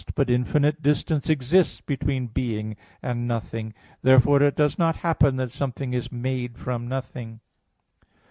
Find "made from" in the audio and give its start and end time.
6.11-6.87